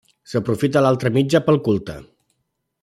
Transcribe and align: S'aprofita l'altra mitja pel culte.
S'aprofita 0.31 0.81
l'altra 0.85 1.11
mitja 1.19 1.43
pel 1.49 1.63
culte. 1.69 1.99